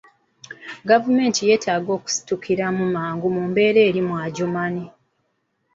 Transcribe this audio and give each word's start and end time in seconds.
Gavumenti 0.89 1.39
yeetaaga 1.47 1.89
okusitukiramu 1.97 2.81
amangu 2.89 3.27
ku 3.33 3.41
mbeera 3.49 3.79
eri 3.89 4.01
mu 4.07 4.15
Adjumani 4.25 4.85